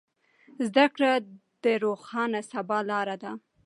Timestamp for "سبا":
2.51-2.77